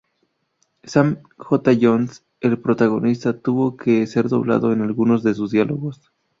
Sam 0.83 1.21
J. 1.37 1.75
Jones, 1.79 2.25
el 2.39 2.59
protagonista, 2.59 3.39
tuvo 3.39 3.77
que 3.77 4.07
ser 4.07 4.29
doblado 4.29 4.73
en 4.73 4.81
algunos 4.81 5.21
de 5.21 5.35
sus 5.35 5.51
diálogos. 5.51 6.01